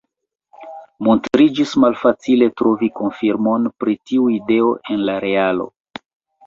[1.07, 5.75] Montriĝis malfacile trovi konfirmon pri tiu ideo en la realo.